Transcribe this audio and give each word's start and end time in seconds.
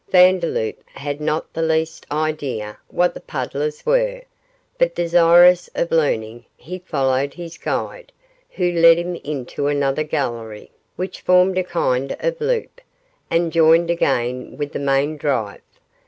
Vandeloup 0.09 0.77
had 0.97 1.21
not 1.21 1.53
the 1.53 1.61
least 1.61 2.07
idea 2.11 2.79
what 2.87 3.13
the 3.13 3.19
puddlers 3.19 3.85
were, 3.85 4.23
but 4.79 4.95
desirous 4.95 5.69
of 5.75 5.91
learning, 5.91 6.43
he 6.57 6.79
followed 6.79 7.35
his 7.35 7.55
guide, 7.59 8.11
who 8.49 8.71
led 8.71 8.97
him 8.97 9.13
into 9.17 9.67
another 9.67 10.01
gallery, 10.03 10.71
which 10.95 11.21
formed 11.21 11.55
a 11.59 11.63
kind 11.63 12.15
of 12.19 12.41
loop, 12.41 12.81
and 13.29 13.53
joined 13.53 13.91
again 13.91 14.57
with 14.57 14.71
the 14.71 14.79
main 14.79 15.17
drive. 15.17 15.61